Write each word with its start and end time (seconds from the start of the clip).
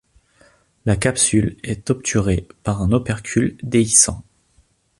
La 0.87 0.95
capsule 0.95 1.57
est 1.61 1.91
obturée 1.91 2.47
par 2.63 2.81
un 2.81 2.91
opercule 2.91 3.55
déhiscent. 3.61 4.23